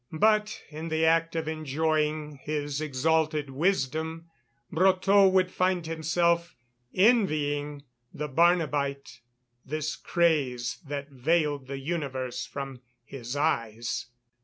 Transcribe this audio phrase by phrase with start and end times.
[0.17, 4.31] But, in the act of enjoying his exalted wisdom,
[4.71, 6.55] Brotteaux would find himself
[6.91, 9.19] envying the Barnabite
[9.63, 14.07] this craze that veiled the universe from his eyes.